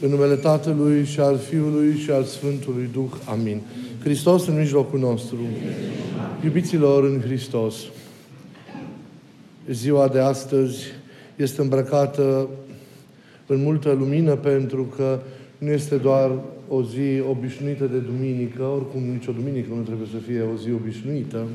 [0.00, 3.10] În numele Tatălui și al Fiului și al Sfântului Duh.
[3.24, 3.60] Amin.
[4.02, 5.36] Hristos în mijlocul nostru.
[6.44, 7.74] Iubiților în Hristos.
[9.70, 10.84] Ziua de astăzi
[11.36, 12.48] este îmbrăcată
[13.46, 15.20] în multă lumină pentru că
[15.58, 16.30] nu este doar
[16.68, 21.46] o zi obișnuită de duminică, oricum nicio duminică nu trebuie să fie o zi obișnuită,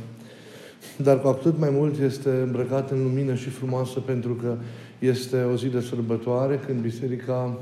[0.98, 4.56] dar cu atât mai mult este îmbrăcată în lumină și frumoasă pentru că
[5.00, 7.60] este o zi de sărbătoare când Biserica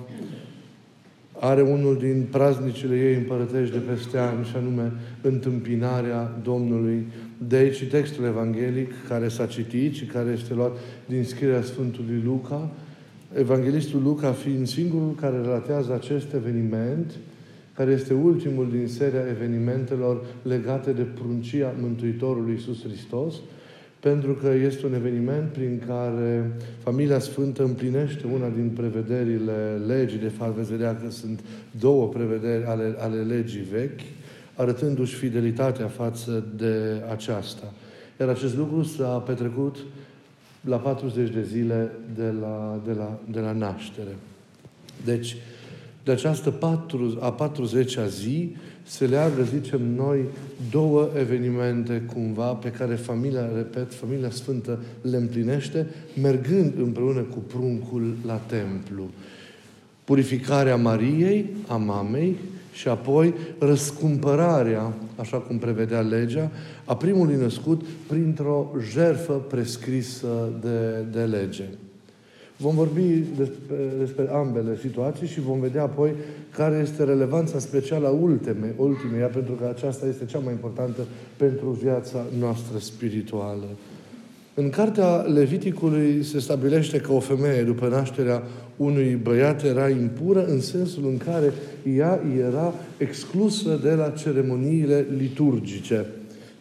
[1.40, 4.92] are unul din praznicile ei împărătești de peste ani, și anume
[5.22, 7.08] întâmpinarea Domnului.
[7.48, 12.72] De aici textul evanghelic care s-a citit și care este luat din scrierea Sfântului Luca,
[13.38, 17.12] Evanghelistul Luca fiind singurul care relatează acest eveniment,
[17.74, 23.36] care este ultimul din seria evenimentelor legate de pruncia Mântuitorului Iisus Hristos,
[24.00, 26.52] pentru că este un eveniment prin care
[26.84, 31.40] familia Sfântă împlinește una din prevederile legii, de fapt veți vedea că sunt
[31.80, 34.00] două prevederi ale, ale legii vechi,
[34.56, 37.74] arătându-și fidelitatea față de aceasta.
[38.20, 39.78] Iar acest lucru s-a petrecut
[40.62, 44.16] la 40 de zile de la, de la, de la naștere.
[45.06, 45.36] Deci,
[46.04, 50.20] de această patru, a 40-a zi se leagă, zicem noi,
[50.72, 55.88] două evenimente cumva pe care familia, repet, familia Sfântă le împlinește,
[56.22, 59.04] mergând împreună cu pruncul la templu.
[60.04, 62.36] Purificarea Mariei, a mamei,
[62.74, 66.52] și apoi răscumpărarea, așa cum prevedea legea,
[66.86, 71.64] a primului născut printr-o jerfă prescrisă de, de lege.
[72.62, 76.12] Vom vorbi despre, despre ambele situații și vom vedea apoi
[76.56, 81.02] care este relevanța specială a ultime, ultimeia, pentru că aceasta este cea mai importantă
[81.38, 83.66] pentru viața noastră spirituală.
[84.54, 88.44] În cartea Leviticului se stabilește că o femeie, după nașterea
[88.76, 91.54] unui băiat, era impură în sensul în care
[91.96, 96.06] ea era exclusă de la ceremoniile liturgice.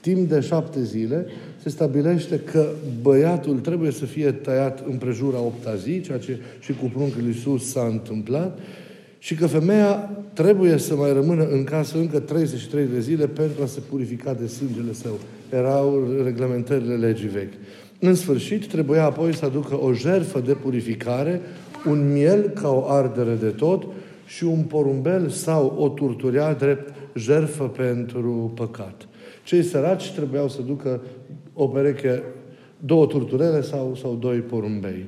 [0.00, 1.26] Timp de șapte zile
[1.62, 2.66] se stabilește că
[3.02, 7.86] băiatul trebuie să fie tăiat împrejura opta zi, ceea ce și cu pruncul Iisus s-a
[7.91, 8.58] întâmplat,
[9.19, 13.66] și că femeia trebuie să mai rămână în casă încă 33 de zile pentru a
[13.66, 15.18] se purifica de sângele său.
[15.52, 17.52] Erau reglementările legii vechi.
[18.00, 21.41] În sfârșit, trebuia apoi să aducă o jerfă de purificare,
[21.86, 23.86] un miel ca o ardere de tot
[24.26, 29.08] și un porumbel sau o turturea drept jerfă pentru păcat.
[29.44, 31.00] Cei săraci trebuiau să ducă
[31.60, 32.22] o pereche,
[32.78, 35.06] două turturele sau, sau doi porumbei.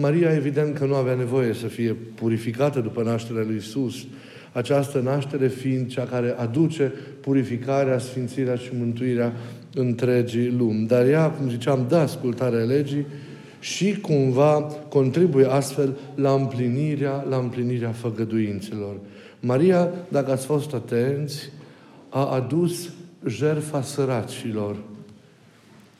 [0.00, 3.94] Maria, evident că nu avea nevoie să fie purificată după nașterea lui Isus,
[4.52, 9.32] această naștere fiind cea care aduce purificarea, sfințirea și mântuirea
[9.74, 10.86] întregii lumi.
[10.86, 13.06] Dar ea, cum ziceam, dă ascultarea legii
[13.60, 18.94] și cumva contribuie astfel la împlinirea, la împlinirea făgăduințelor.
[19.40, 21.50] Maria, dacă ați fost atenți,
[22.08, 22.90] a adus
[23.26, 24.76] jerfa săracilor.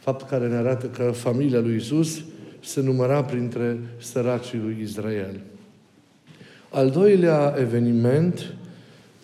[0.02, 2.24] Fapt care ne arată că familia lui Isus
[2.60, 5.40] se număra printre săracii lui Israel.
[6.70, 8.54] Al doilea eveniment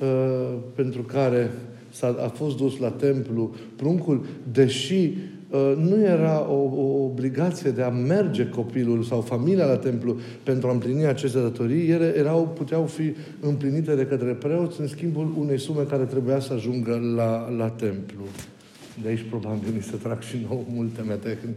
[0.01, 1.51] uh, pentru care
[1.91, 5.13] s-a, a fost dus la templu pruncul, deși
[5.51, 10.69] uh, nu era o, o obligație de a merge copilul sau familia la templu pentru
[10.69, 15.59] a împlini aceste datorii, ele erau, puteau fi împlinite de către preoți în schimbul unei
[15.59, 18.25] sume care trebuia să ajungă la, la templu.
[19.03, 21.55] De aici probabil ni se trag și nou multe metehni.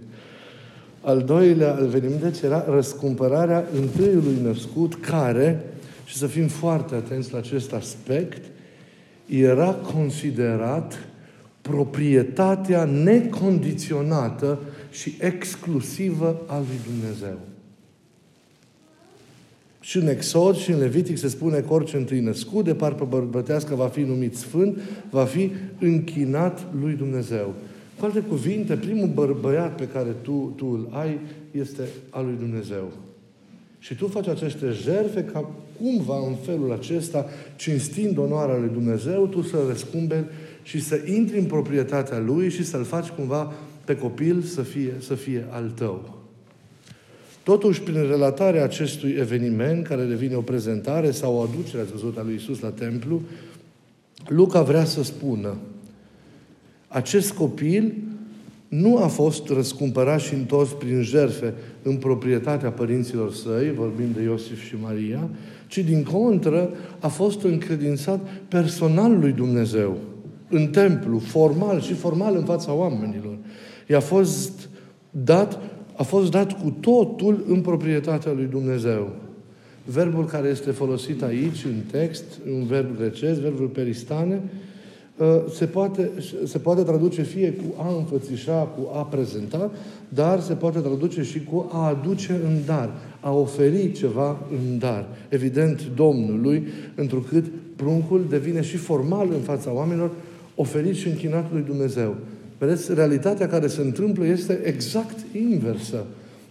[1.01, 5.63] Al doilea eveniment deci, era răscumpărarea întâiului născut care,
[6.05, 8.41] și să fim foarte atenți la acest aspect,
[9.25, 11.07] era considerat
[11.61, 14.59] proprietatea necondiționată
[14.91, 17.37] și exclusivă a lui Dumnezeu.
[19.83, 23.75] Și în Exod și în Levitic se spune că orice întâi născut de parcă bărbătească
[23.75, 27.53] va fi numit sfânt, va fi închinat lui Dumnezeu.
[27.99, 31.19] Cu alte cuvinte, primul bărbăiat pe care tu, tu îl ai
[31.51, 32.91] este al lui Dumnezeu.
[33.79, 35.49] Și tu faci aceste jerfe ca
[35.81, 40.25] cumva în felul acesta, cinstind onoarea lui Dumnezeu, tu să răscumberi
[40.63, 43.53] și să intri în proprietatea Lui și să-L faci cumva
[43.85, 46.20] pe copil să fie, să fie al tău.
[47.43, 52.21] Totuși, prin relatarea acestui eveniment, care devine o prezentare sau o aducere, ați văzut, a
[52.23, 53.21] lui Isus la templu,
[54.27, 55.55] Luca vrea să spună
[56.91, 57.93] acest copil
[58.67, 61.53] nu a fost răscumpărat și întors prin jerfe
[61.83, 65.29] în proprietatea părinților săi, vorbim de Iosif și Maria,
[65.67, 69.97] ci din contră a fost încredințat personal lui Dumnezeu,
[70.49, 73.37] în templu, formal și formal în fața oamenilor.
[73.87, 74.69] I-a fost
[75.09, 75.59] dat,
[76.01, 79.09] a fost dat cu totul în proprietatea lui Dumnezeu.
[79.85, 84.41] Verbul care este folosit aici, în text, un verb grecesc, verbul peristane,
[85.19, 86.11] ă, se poate,
[86.45, 89.71] se poate traduce fie cu a înfățișa, cu a prezenta,
[90.09, 92.89] dar se poate traduce și cu a aduce în dar,
[93.19, 95.07] a oferi ceva în dar.
[95.29, 96.63] Evident, Domnului,
[96.95, 97.45] întrucât
[97.75, 100.11] pruncul devine și formal în fața oamenilor,
[100.55, 102.15] oferit și închinat lui Dumnezeu.
[102.61, 105.17] Vedeți, realitatea care se întâmplă este exact
[105.51, 106.05] inversă.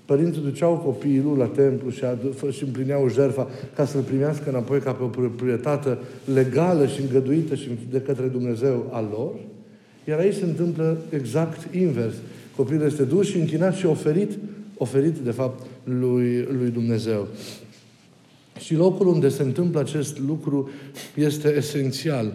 [0.05, 4.93] Părinții duceau copilul la templu și, adu- și împlineau jertfa ca să-l primească înapoi ca
[4.93, 5.99] pe o proprietate
[6.35, 9.35] legală și îngăduită și de către Dumnezeu al lor.
[10.09, 12.15] Iar aici se întâmplă exact invers.
[12.57, 14.31] Copilul este dus și închinat și oferit,
[14.77, 17.27] oferit de fapt lui, lui Dumnezeu.
[18.59, 20.71] Și locul unde se întâmplă acest lucru
[21.15, 22.35] este esențial.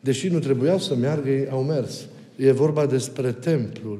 [0.00, 2.06] Deși nu trebuia să meargă, ei au mers.
[2.38, 3.98] E vorba despre templul.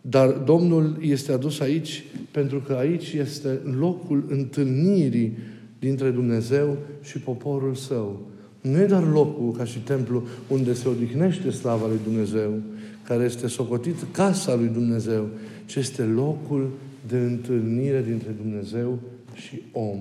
[0.00, 5.36] Dar Domnul este adus aici pentru că aici este locul întâlnirii
[5.78, 8.20] dintre Dumnezeu și poporul său.
[8.60, 12.60] Nu e doar locul ca și templu unde se odihnește slava lui Dumnezeu,
[13.04, 15.28] care este socotit casa lui Dumnezeu,
[15.66, 16.70] ci este locul
[17.08, 18.98] de întâlnire dintre Dumnezeu
[19.34, 19.98] și om.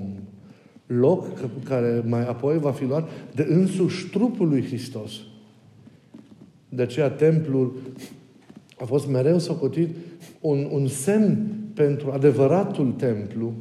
[0.86, 1.26] Loc
[1.64, 5.12] care mai apoi va fi luat de însuși trupul lui Hristos.
[6.74, 7.74] De aceea templul
[8.78, 9.90] a fost mereu socotit
[10.40, 13.54] un, un semn pentru adevăratul templu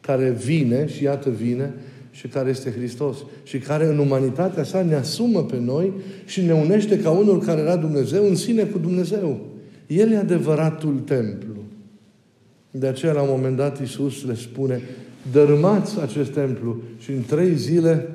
[0.00, 1.74] care vine și iată vine
[2.10, 5.92] și care este Hristos și care în umanitatea sa ne asumă pe noi
[6.24, 9.40] și ne unește ca unul care era Dumnezeu în sine cu Dumnezeu.
[9.86, 11.54] El e adevăratul templu.
[12.70, 14.80] De aceea, la un moment dat, Iisus le spune,
[15.32, 18.08] dărâmați acest templu și în trei zile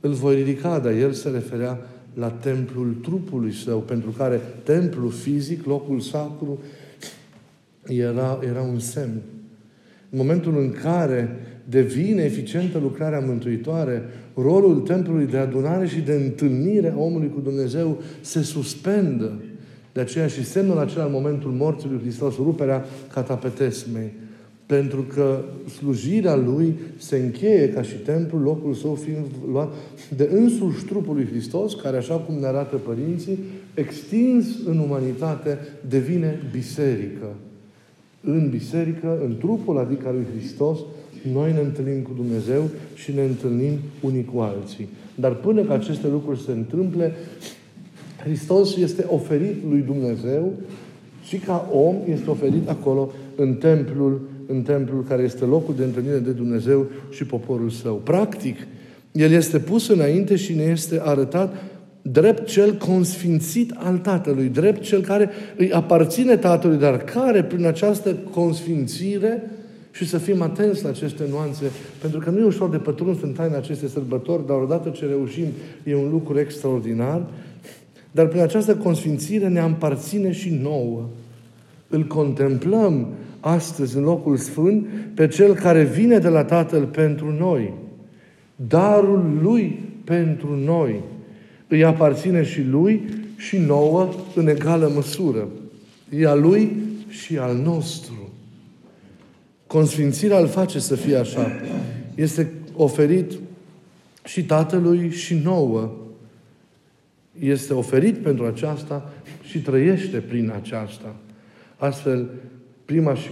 [0.00, 1.78] îl voi ridica, dar el se referea
[2.14, 6.58] la templul trupului său, pentru care templul fizic, locul sacru,
[7.86, 9.20] era, era un semn.
[10.10, 14.02] În momentul în care devine eficientă lucrarea mântuitoare,
[14.34, 19.32] rolul templului de adunare și de întâlnire a omului cu Dumnezeu se suspendă.
[19.92, 24.12] De aceea și semnul acela în momentul morții lui Hristos, ruperea catapetesmei.
[24.68, 25.40] Pentru că
[25.76, 29.74] slujirea lui se încheie ca și templu, locul său fiind luat
[30.16, 33.38] de însuși trupul lui Hristos, care, așa cum ne arată părinții,
[33.74, 37.26] extins în umanitate, devine biserică.
[38.20, 40.78] În biserică, în trupul, adică lui Hristos,
[41.32, 42.62] noi ne întâlnim cu Dumnezeu
[42.94, 44.88] și ne întâlnim unii cu alții.
[45.14, 47.12] Dar până ca aceste lucruri se întâmple,
[48.24, 50.52] Hristos este oferit lui Dumnezeu
[51.22, 54.20] și ca om este oferit acolo în templul
[54.50, 57.94] în templul care este locul de întâlnire de Dumnezeu și poporul său.
[57.94, 58.56] Practic,
[59.12, 61.54] el este pus înainte și ne este arătat
[62.02, 68.14] drept cel consfințit al Tatălui, drept cel care îi aparține Tatălui, dar care prin această
[68.14, 69.50] consfințire
[69.90, 71.64] și să fim atenți la aceste nuanțe,
[72.00, 75.46] pentru că nu e ușor de pătruns în taina acestei sărbători, dar odată ce reușim,
[75.84, 77.26] e un lucru extraordinar,
[78.10, 81.08] dar prin această consfințire ne împarține și nouă.
[81.88, 83.08] Îl contemplăm
[83.40, 87.72] astăzi în locul sfânt pe Cel care vine de la Tatăl pentru noi.
[88.56, 91.00] Darul Lui pentru noi.
[91.68, 93.02] Îi aparține și Lui
[93.36, 95.48] și nouă în egală măsură.
[96.10, 96.76] E a Lui
[97.08, 98.32] și al nostru.
[99.66, 101.50] Consfințirea îl face să fie așa.
[102.14, 103.32] Este oferit
[104.24, 105.90] și Tatălui și nouă.
[107.38, 111.16] Este oferit pentru aceasta și trăiește prin aceasta.
[111.76, 112.28] Astfel,
[112.88, 113.30] prima și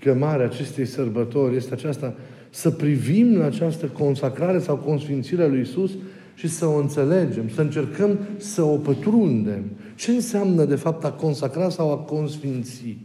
[0.00, 2.14] chemare acestei sărbători este aceasta,
[2.50, 5.90] să privim la această consacrare sau consfințire a lui Isus
[6.34, 9.62] și să o înțelegem, să încercăm să o pătrundem.
[9.94, 12.96] Ce înseamnă, de fapt, a consacra sau a consfinți?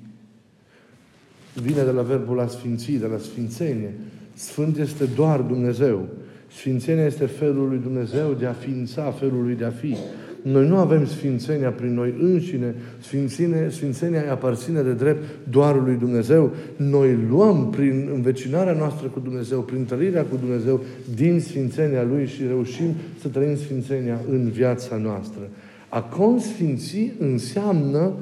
[1.53, 3.93] Vine de la verbul a sfinți, de la sfințenie.
[4.34, 6.08] Sfânt este doar Dumnezeu.
[6.51, 9.96] Sfințenia este felul lui Dumnezeu de a ființa, felul lui de a fi.
[10.41, 12.75] Noi nu avem sfințenia prin noi înșine.
[13.01, 16.51] Sfințenie, sfințenia îi aparține de drept doar lui Dumnezeu.
[16.75, 20.81] Noi luăm prin învecinarea noastră cu Dumnezeu, prin trăirea cu Dumnezeu,
[21.15, 25.41] din sfințenia Lui și reușim să trăim sfințenia în viața noastră.
[25.89, 28.13] A consfinți înseamnă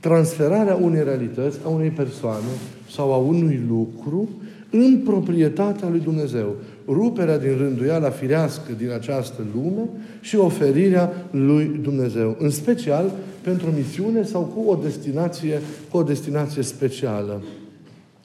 [0.00, 2.52] transferarea unei realități, a unei persoane
[2.90, 4.28] sau a unui lucru
[4.70, 9.88] în proprietatea lui Dumnezeu ruperea din rânduiala firească din această lume
[10.20, 12.36] și oferirea lui Dumnezeu.
[12.38, 13.12] În special
[13.42, 15.60] pentru o misiune sau cu o destinație,
[15.90, 17.42] cu o destinație specială.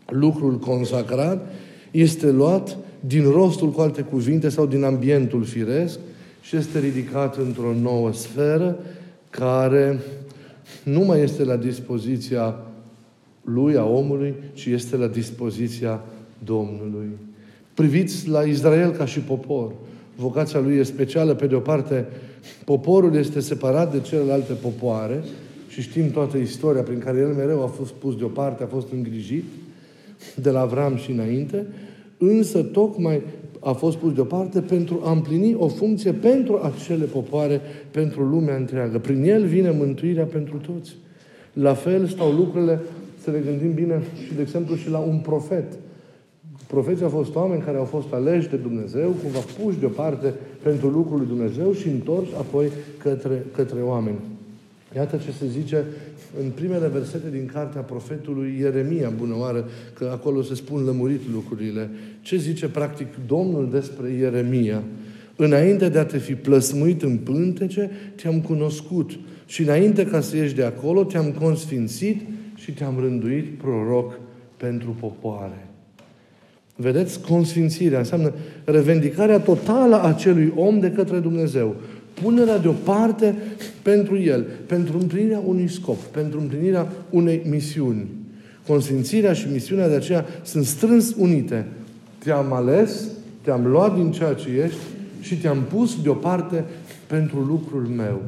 [0.10, 1.52] Lucrul consacrat
[1.92, 6.00] este luat din rostul, cu alte cuvinte, sau din ambientul firesc
[6.42, 8.78] și este ridicat într-o nouă sferă
[9.30, 10.00] care
[10.84, 12.56] nu mai este la dispoziția
[13.42, 16.02] lui, a omului, ci este la dispoziția
[16.44, 17.08] Domnului.
[17.78, 19.72] Priviți la Israel ca și popor.
[20.16, 21.34] Vocația lui e specială.
[21.34, 22.06] Pe de o parte,
[22.66, 25.24] poporul este separat de celelalte popoare
[25.68, 29.44] și știm toată istoria prin care el mereu a fost pus deoparte, a fost îngrijit
[30.36, 31.66] de la Avram și înainte,
[32.18, 33.22] însă tocmai
[33.60, 39.00] a fost pus deoparte pentru a împlini o funcție pentru acele popoare, pentru lumea întreagă.
[39.00, 40.96] Prin el vine mântuirea pentru toți.
[41.54, 42.80] La fel stau lucrurile,
[43.24, 45.74] să ne gândim bine și, de exemplu, și la un profet.
[46.68, 50.34] Profeții au fost oameni care au fost aleși de Dumnezeu, cumva puși deoparte
[50.64, 54.18] pentru lucrul lui Dumnezeu și întorși apoi către, către oameni.
[54.96, 55.86] Iată ce se zice
[56.44, 61.90] în primele versete din cartea profetului Ieremia, bună oară, că acolo se spun lămurit lucrurile.
[62.22, 64.84] Ce zice practic Domnul despre Ieremia?
[65.36, 69.20] Înainte de a te fi plăsmuit în pântece, te-am cunoscut.
[69.46, 72.22] Și înainte ca să ieși de acolo, te-am consfințit
[72.56, 74.20] și te-am rânduit proroc
[74.58, 75.67] pentru popoare.
[76.80, 77.22] Vedeți?
[77.22, 81.76] Consfințirea înseamnă revendicarea totală a acelui om de către Dumnezeu.
[82.22, 83.36] Punerea deoparte
[83.82, 88.08] pentru el, pentru împlinirea unui scop, pentru împlinirea unei misiuni.
[88.68, 91.66] Consfințirea și misiunea de aceea sunt strâns unite.
[92.18, 93.04] Te-am ales,
[93.42, 94.80] te-am luat din ceea ce ești
[95.22, 96.64] și te-am pus deoparte
[97.08, 98.22] pentru lucrul meu.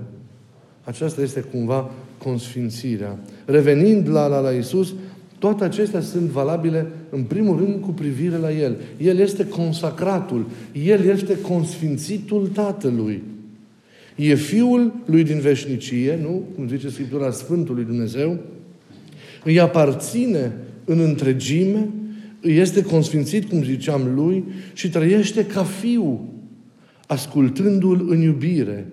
[0.84, 3.18] Aceasta este cumva consfințirea.
[3.46, 4.94] Revenind la, la, la Isus,
[5.40, 8.78] toate acestea sunt valabile, în primul rând, cu privire la El.
[8.98, 10.46] El este consacratul.
[10.86, 13.24] El este consfințitul Tatălui.
[14.16, 16.44] E Fiul lui din veșnicie, nu?
[16.56, 18.40] Cum zice Scriptura Sfântului Dumnezeu.
[19.44, 20.52] Îi aparține
[20.86, 21.90] în întregime,
[22.42, 24.44] îi este consfințit, cum ziceam, lui
[24.74, 26.34] și trăiește ca Fiu,
[27.08, 28.88] ascultându-L în iubire.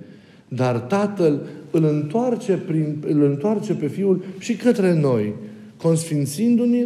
[0.48, 5.34] Dar Tatăl îl întoarce, prin, îl întoarce pe Fiul și către noi,
[5.76, 6.84] consfințindu-ne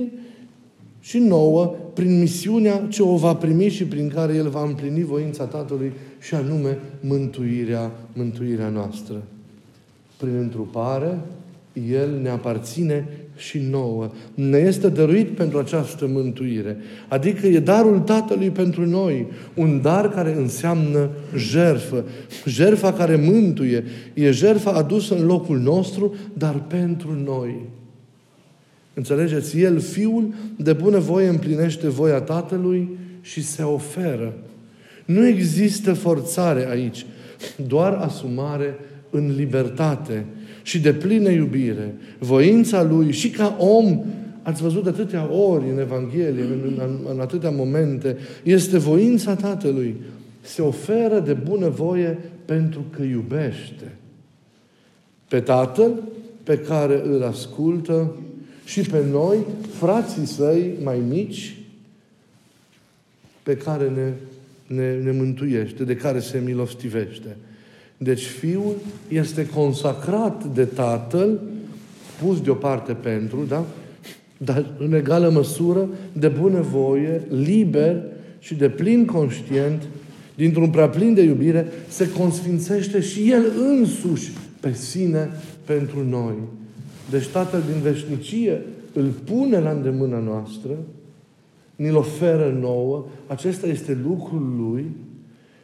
[1.00, 5.44] și nouă prin misiunea ce o va primi și prin care El va împlini voința
[5.44, 9.22] Tatălui și anume mântuirea, mântuirea noastră.
[10.16, 11.18] Prin întrupare,
[11.90, 14.10] El ne aparține și nouă.
[14.34, 16.76] Ne este dăruit pentru această mântuire.
[17.08, 19.26] Adică e darul Tatălui pentru noi.
[19.54, 22.04] Un dar care înseamnă jerfă.
[22.46, 23.84] Jerfa care mântuie.
[24.14, 27.54] E jerfa adusă în locul nostru, dar pentru noi.
[29.00, 29.60] Înțelegeți?
[29.60, 32.88] El, Fiul, de bună voie împlinește voia Tatălui
[33.20, 34.32] și se oferă.
[35.04, 37.06] Nu există forțare aici,
[37.66, 38.78] doar asumare
[39.10, 40.24] în libertate
[40.62, 41.94] și de plină iubire.
[42.18, 44.04] Voința Lui și ca om,
[44.42, 49.96] ați văzut atâtea ori în Evanghelie, în, în, în atâtea momente, este voința Tatălui.
[50.40, 53.92] Se oferă de bună voie pentru că iubește.
[55.28, 55.90] Pe Tatăl
[56.42, 58.14] pe care îl ascultă
[58.70, 59.36] și pe noi,
[59.78, 61.56] frații săi mai mici,
[63.42, 64.12] pe care ne,
[64.76, 67.36] ne, ne mântuiește, de care se milostivește.
[67.96, 68.74] Deci Fiul
[69.08, 71.40] este consacrat de Tatăl,
[72.22, 73.66] pus deoparte pentru, da?
[74.36, 78.02] Dar în egală măsură, de bunăvoie, liber
[78.38, 79.82] și de plin conștient,
[80.34, 85.30] dintr-un prea plin de iubire, se consfințește și El însuși pe sine
[85.64, 86.34] pentru noi.
[87.10, 88.62] Deci Tatăl din veșnicie
[88.92, 90.70] îl pune la îndemâna noastră,
[91.76, 94.86] ni-l oferă nouă, acesta este lucrul Lui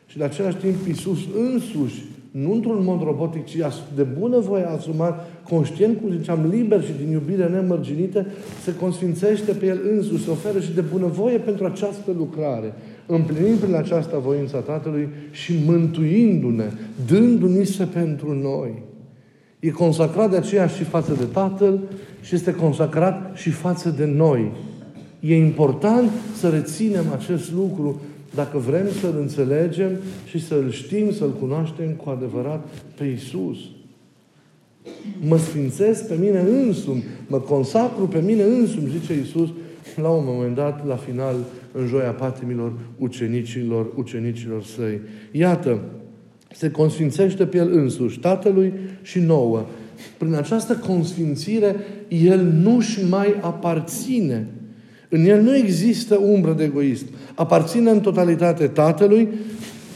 [0.06, 1.18] și de același timp Iisus
[1.52, 3.56] însuși, nu într-un mod robotic, ci
[3.94, 8.26] de bună voie asumat, conștient, cum ziceam, liber și din iubire nemărginită,
[8.62, 12.72] se consfințește pe El însuși, se oferă și de bunăvoie pentru această lucrare,
[13.06, 16.70] împlinind prin această voința Tatălui și mântuindu-ne,
[17.06, 18.82] dându-ni se pentru noi.
[19.66, 21.80] E consacrat de aceea și față de Tatăl
[22.20, 24.52] și este consacrat și față de noi.
[25.20, 28.00] E important să reținem acest lucru
[28.34, 29.90] dacă vrem să-L înțelegem
[30.24, 33.58] și să-L știm, să-L cunoaștem cu adevărat pe Isus.
[35.20, 39.48] Mă sfințesc pe mine însumi, mă consacru pe mine însumi, zice Isus
[39.96, 41.34] la un moment dat, la final,
[41.72, 45.00] în joia patimilor ucenicilor, ucenicilor săi.
[45.32, 45.80] Iată,
[46.52, 48.72] se consfințește pe El însuși, Tatălui
[49.02, 49.66] și nouă.
[50.18, 51.76] Prin această consfințire,
[52.08, 54.46] El nu-și mai aparține.
[55.08, 57.06] În El nu există umbră de egoism.
[57.34, 59.28] Aparține în totalitate Tatălui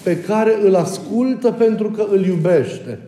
[0.02, 2.99] pe care îl ascultă pentru că îl iubește.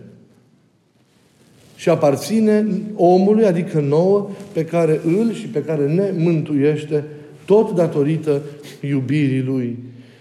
[1.76, 7.04] Și aparține omului, adică nouă, pe care îl și pe care ne mântuiește
[7.44, 8.40] tot datorită
[8.80, 9.78] iubirii Lui.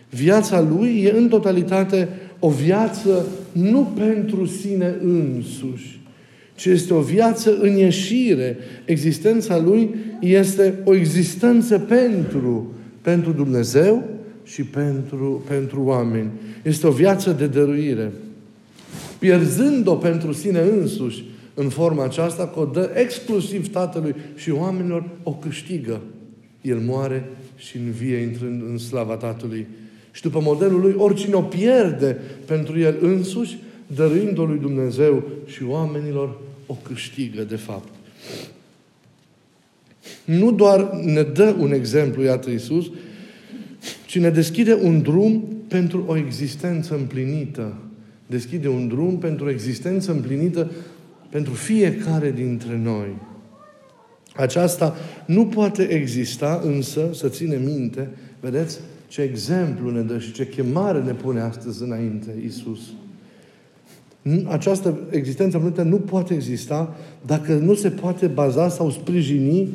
[0.09, 2.09] Viața Lui e în totalitate
[2.43, 6.01] o viață nu pentru sine însuși,
[6.55, 8.57] ci este o viață în ieșire.
[8.85, 14.03] Existența Lui este o existență pentru, pentru Dumnezeu
[14.43, 16.29] și pentru, pentru oameni.
[16.63, 18.11] Este o viață de dăruire.
[19.19, 25.33] Pierzând-o pentru sine însuși în forma aceasta, că o dă exclusiv Tatălui și oamenilor, o
[25.33, 26.01] câștigă.
[26.61, 29.67] El moare și învie intrând în slava Tatălui.
[30.11, 36.39] Și după modelul lui, oricine o pierde pentru el însuși, dăruind-o lui Dumnezeu și oamenilor,
[36.65, 37.87] o câștigă de fapt.
[40.25, 42.85] Nu doar ne dă un exemplu, iată Iisus,
[44.05, 47.73] ci ne deschide un drum pentru o existență împlinită.
[48.27, 50.71] Deschide un drum pentru o existență împlinită
[51.29, 53.15] pentru fiecare dintre noi.
[54.35, 58.79] Aceasta nu poate exista, însă, să ține minte, vedeți,
[59.11, 62.79] ce exemplu ne dă și ce chemare ne pune astăzi înainte Isus.
[64.47, 69.69] Această existență împlinită nu poate exista dacă nu se poate baza sau sprijini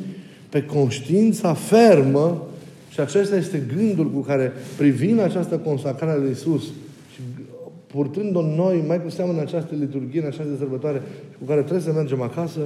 [0.49, 2.47] pe conștiința fermă
[2.89, 6.63] și acesta este gândul cu care privim această consacrare lui Isus
[7.13, 7.21] și
[7.87, 11.01] purtând-o noi, mai cu seamă în această liturghie, în această sărbătoare,
[11.39, 12.59] cu care trebuie să mergem acasă,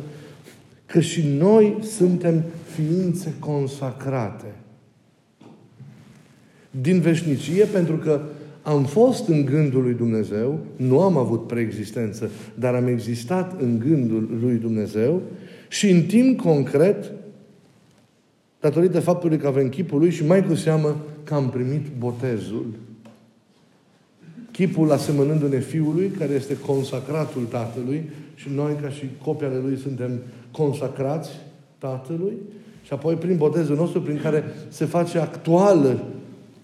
[0.85, 2.43] că și noi suntem
[2.75, 4.45] ființe consacrate.
[6.71, 8.21] Din veșnicie, pentru că
[8.61, 14.37] am fost în gândul lui Dumnezeu, nu am avut preexistență, dar am existat în gândul
[14.41, 15.21] lui Dumnezeu
[15.67, 17.11] și în timp concret,
[18.59, 22.65] datorită faptului că avem chipul lui și mai cu seamă că am primit botezul.
[24.51, 30.11] Chipul asemănându-ne Fiului, care este consacratul Tatălui și noi, ca și copii ale Lui, suntem
[30.51, 31.29] consacrați
[31.77, 32.33] Tatălui
[32.83, 36.03] și apoi prin botezul nostru, prin care se face actuală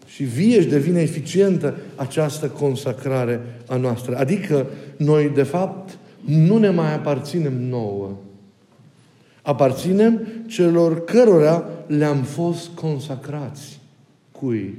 [0.08, 4.18] și vie și devine eficientă această consacrare a noastră.
[4.18, 8.18] Adică noi, de fapt, nu ne mai aparținem nouă.
[9.42, 13.80] Aparținem celor cărora le-am fost consacrați.
[14.32, 14.78] Cui?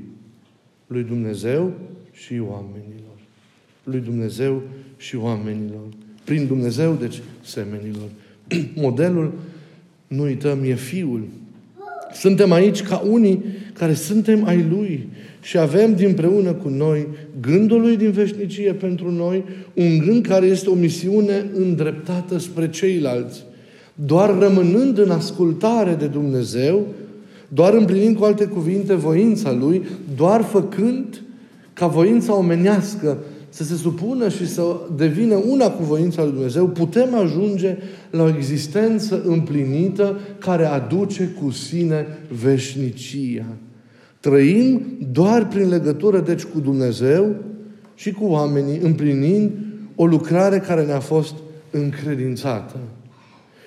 [0.87, 1.73] Lui Dumnezeu
[2.12, 3.16] și oamenilor.
[3.85, 4.62] Lui Dumnezeu
[4.97, 5.85] și oamenilor.
[6.25, 8.08] Prin Dumnezeu, deci, semenilor.
[8.75, 9.32] Modelul,
[10.06, 11.26] nu uităm, e Fiul.
[12.12, 13.45] Suntem aici ca unii
[13.78, 15.08] care suntem ai Lui
[15.41, 17.06] și avem dinpreună cu noi
[17.41, 23.45] gândul Lui din veșnicie pentru noi, un gând care este o misiune îndreptată spre ceilalți.
[23.95, 26.86] Doar rămânând în ascultare de Dumnezeu,
[27.49, 29.82] doar împlinind cu alte cuvinte voința Lui,
[30.17, 31.23] doar făcând
[31.73, 34.62] ca voința omenească să se supună și să
[34.97, 37.76] devină una cu voința lui Dumnezeu, putem ajunge
[38.10, 42.06] la o existență împlinită care aduce cu sine
[42.43, 43.45] veșnicia.
[44.21, 47.35] Trăim doar prin legătură, deci, cu Dumnezeu
[47.95, 49.50] și cu oamenii, împlinind
[49.95, 51.35] o lucrare care ne-a fost
[51.71, 52.76] încredințată.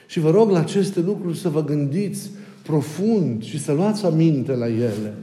[0.07, 2.29] Și vă rog la aceste lucruri să vă gândiți
[2.63, 5.13] profund și să luați aminte la ele.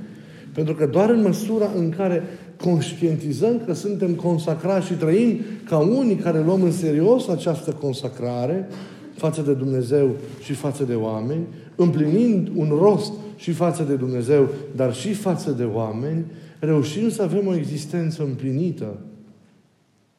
[0.55, 2.23] Pentru că doar în măsura în care
[2.61, 8.69] conștientizăm că suntem consacrați și trăim ca unii care luăm în serios această consacrare
[9.17, 10.11] față de Dumnezeu
[10.43, 15.65] și față de oameni, împlinind un rost și față de Dumnezeu, dar și față de
[15.65, 16.25] oameni,
[16.59, 18.97] reușim să avem o existență împlinită.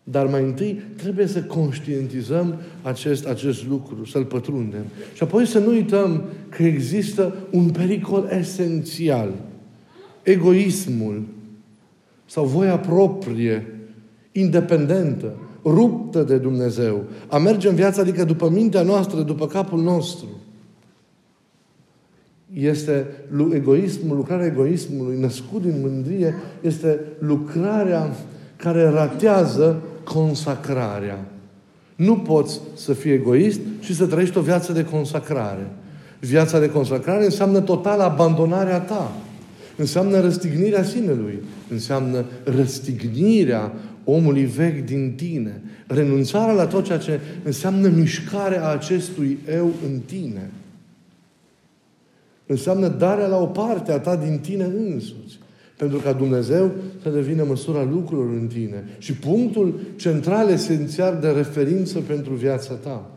[0.03, 4.83] Dar mai întâi trebuie să conștientizăm acest, acest lucru, să-l pătrundem.
[5.13, 9.33] Și apoi să nu uităm că există un pericol esențial.
[10.23, 11.23] Egoismul
[12.25, 13.67] sau voia proprie,
[14.31, 17.03] independentă, ruptă de Dumnezeu.
[17.27, 20.27] A merge în viață, adică după mintea noastră, după capul nostru
[22.53, 23.05] este
[23.53, 28.15] egoismul, lucrarea egoismului născut din mândrie, este lucrarea
[28.55, 31.25] care ratează consacrarea.
[31.95, 35.67] Nu poți să fii egoist și să trăiești o viață de consacrare.
[36.19, 39.11] Viața de consacrare înseamnă total abandonarea ta.
[39.75, 41.39] Înseamnă răstignirea sinelui.
[41.69, 43.71] Înseamnă răstignirea
[44.03, 45.61] omului vechi din tine.
[45.87, 50.49] Renunțarea la tot ceea ce înseamnă mișcarea acestui eu în tine.
[52.51, 55.39] Înseamnă darea la o parte a ta din tine însuți.
[55.77, 58.83] Pentru ca Dumnezeu să devină măsura lucrurilor în tine.
[58.97, 63.11] Și punctul central, esențial de referință pentru viața ta.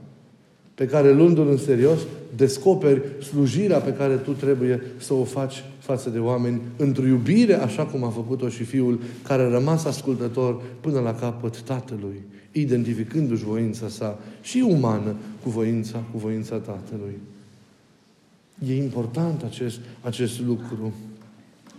[0.74, 1.98] Pe care, luându-l în serios,
[2.36, 7.86] descoperi slujirea pe care tu trebuie să o faci față de oameni, într-o iubire, așa
[7.86, 13.88] cum a făcut-o și Fiul, care a rămas ascultător până la capăt Tatălui, identificându-și voința
[13.88, 17.18] sa și umană cu voința, cu voința Tatălui.
[18.68, 20.92] E important acest, acest lucru.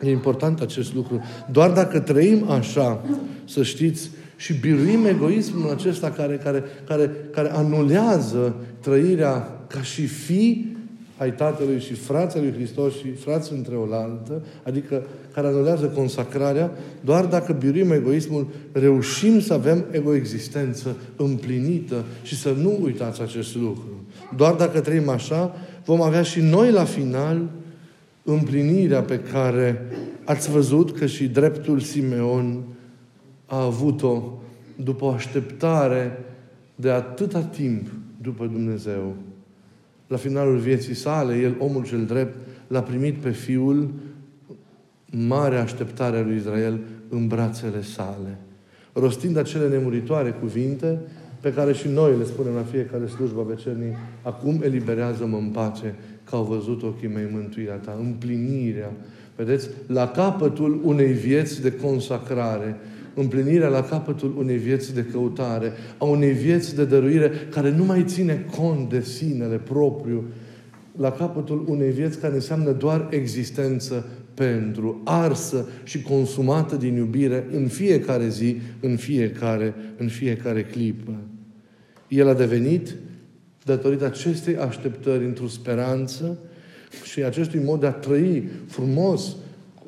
[0.02, 1.22] E important acest lucru.
[1.52, 3.06] Doar dacă trăim așa,
[3.46, 10.74] să știți, și biruim egoismul acesta care, care, care, care anulează trăirea ca și fi
[11.18, 17.26] ai Tatălui și frații lui Hristos și frați între oaltă, adică care anulează consacrarea, doar
[17.26, 24.06] dacă biruim egoismul, reușim să avem egoexistență împlinită și să nu uitați acest lucru.
[24.36, 25.56] Doar dacă trăim așa,
[25.86, 27.50] vom avea și noi la final
[28.24, 29.82] împlinirea pe care
[30.24, 32.64] ați văzut că și dreptul Simeon
[33.46, 34.24] a avut-o
[34.84, 36.20] după o așteptare
[36.76, 37.88] de atâta timp
[38.22, 39.16] după Dumnezeu.
[40.08, 43.90] La finalul vieții sale, el, omul cel drept, l-a primit pe Fiul
[45.06, 48.38] mare așteptare a lui Israel în brațele sale.
[48.94, 51.00] Rostind acele nemuritoare cuvinte
[51.44, 56.36] pe care și noi le spunem la fiecare slujbă vecernic, acum eliberează-mă în pace, că
[56.36, 58.92] au văzut ochii mei mântuirea ta, împlinirea.
[59.36, 59.70] Vedeți?
[59.88, 62.76] La capătul unei vieți de consacrare,
[63.14, 68.04] împlinirea la capătul unei vieți de căutare, a unei vieți de dăruire care nu mai
[68.08, 70.24] ține cont de sinele propriu,
[70.98, 77.68] la capătul unei vieți care înseamnă doar existență pentru, arsă și consumată din iubire în
[77.68, 81.18] fiecare zi, în fiecare, în fiecare clipă.
[82.16, 82.96] El a devenit,
[83.64, 86.38] datorită acestei așteptări, într-o speranță
[87.04, 89.36] și acestui mod de a trăi frumos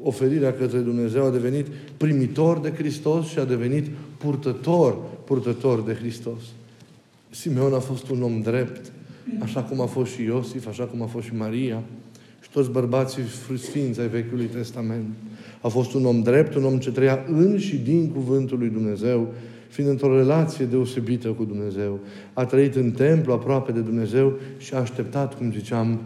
[0.02, 1.66] oferirea către Dumnezeu, a devenit
[1.98, 3.86] primitor de Hristos și a devenit
[4.18, 6.42] purtător, purtător de Hristos.
[7.30, 8.92] Simeon a fost un om drept,
[9.40, 11.84] așa cum a fost și Iosif, așa cum a fost și Maria
[12.42, 13.24] și toți bărbații
[13.58, 15.06] sfinți ai Vechiului Testament.
[15.62, 19.34] A fost un om drept, un om ce trăia în și din Cuvântul lui Dumnezeu,
[19.76, 22.00] fiind într-o relație deosebită cu Dumnezeu.
[22.34, 26.00] A trăit în templu aproape de Dumnezeu și a așteptat, cum ziceam,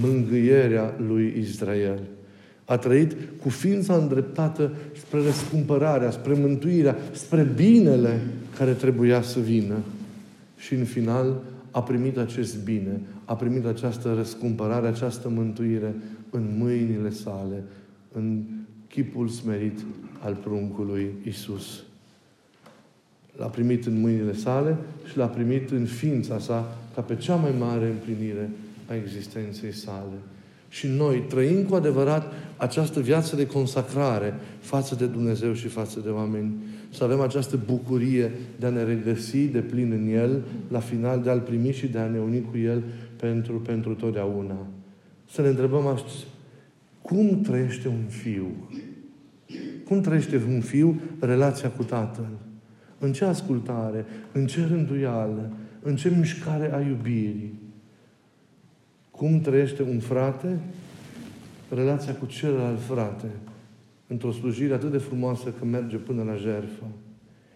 [0.00, 2.00] mângâierea lui Israel.
[2.64, 8.20] A trăit cu ființa îndreptată spre răscumpărarea, spre mântuirea, spre binele
[8.58, 9.74] care trebuia să vină.
[10.56, 15.94] Și în final a primit acest bine, a primit această răscumpărare, această mântuire
[16.30, 17.62] în mâinile sale,
[18.12, 18.42] în
[18.88, 19.78] chipul smerit
[20.22, 21.85] al pruncului Isus.
[23.36, 24.76] L-a primit în mâinile sale
[25.10, 28.50] și l-a primit în ființa sa ca pe cea mai mare împlinire
[28.88, 30.16] a existenței sale.
[30.68, 36.08] Și noi trăim cu adevărat această viață de consacrare față de Dumnezeu și față de
[36.08, 36.54] oameni.
[36.90, 41.30] Să avem această bucurie de a ne regăsi de plin în El, la final de
[41.30, 42.82] a-L primi și de a ne uni cu El
[43.16, 44.66] pentru, pentru totdeauna.
[45.30, 46.04] Să ne întrebăm așa,
[47.02, 48.46] cum trăiește un fiu?
[49.84, 52.28] Cum trăiește un fiu relația cu Tatăl?
[52.98, 54.04] În ce ascultare?
[54.32, 55.50] În ce rânduială?
[55.82, 57.58] În ce mișcare a iubirii?
[59.10, 60.58] Cum trăiește un frate
[61.68, 63.26] relația cu celălalt frate
[64.06, 66.84] într-o slujire atât de frumoasă că merge până la jertfă.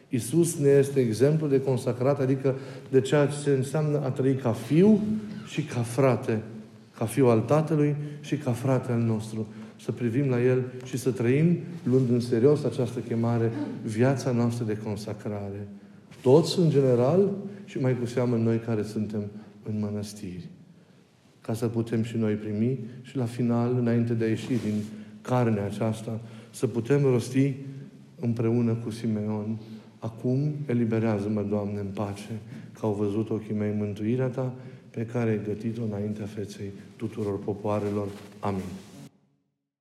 [0.09, 2.55] Iisus ne este exemplu de consacrat, adică
[2.91, 5.01] de ceea ce înseamnă a trăi ca fiu
[5.47, 6.43] și ca frate,
[6.99, 9.47] ca fiu al Tatălui și ca frate al nostru.
[9.81, 13.51] Să privim la El și să trăim, luând în serios această chemare,
[13.85, 15.69] viața noastră de consacrare.
[16.23, 17.31] Toți în general
[17.65, 19.23] și mai cu seamă noi care suntem
[19.63, 20.49] în mănăstiri
[21.41, 24.83] ca să putem și noi primi și la final, înainte de a ieși din
[25.23, 27.55] carnea aceasta, să putem rosti
[28.21, 29.59] împreună cu Simeon,
[29.99, 32.39] acum eliberează-mă, Doamne, în pace,
[32.73, 34.55] că au văzut ochii mei mântuirea Ta,
[34.91, 38.09] pe care ai gătit-o înaintea feței tuturor popoarelor.
[38.41, 38.90] Amin.